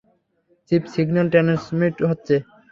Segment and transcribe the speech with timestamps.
[0.71, 2.35] Chief, signal transmit হচ্ছে।